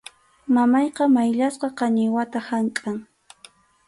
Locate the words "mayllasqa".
1.15-1.67